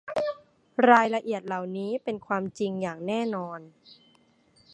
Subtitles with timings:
[0.89, 3.59] รายละเอียดเหล่านี้เป็นความจริงอย่างแน่นอน